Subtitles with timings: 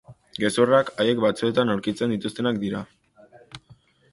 [0.43, 2.83] Gezurrak, haiek batzuetan aurkitzen dituztenak dira.